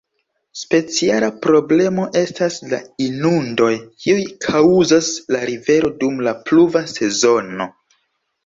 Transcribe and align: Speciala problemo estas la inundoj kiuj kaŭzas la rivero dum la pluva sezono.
Speciala 0.59 1.27
problemo 1.43 2.05
estas 2.21 2.57
la 2.71 2.79
inundoj 3.07 3.69
kiuj 4.05 4.25
kaŭzas 4.47 5.13
la 5.37 5.45
rivero 5.53 5.93
dum 6.03 6.19
la 6.31 6.35
pluva 6.49 6.87
sezono. 6.97 7.71